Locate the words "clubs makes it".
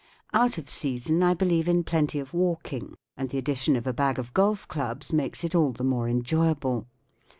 4.67-5.53